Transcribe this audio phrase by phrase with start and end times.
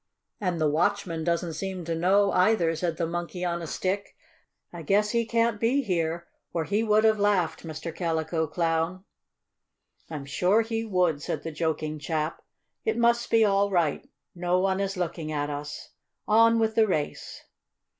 [0.39, 4.15] "And the watchman doesn't seem to know, either," said the Monkey on a Stick.
[4.73, 7.95] "I guess he can't be here, or he would have laughed, Mr.
[7.95, 9.03] Calico Clown."
[10.09, 12.41] "I'm sure he would," said the joking chap.
[12.83, 14.09] "It must be all right.
[14.33, 15.89] No one is looking at us.
[16.27, 17.43] On with the race!"